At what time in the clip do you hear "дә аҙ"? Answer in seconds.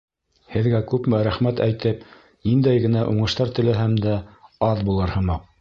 4.07-4.87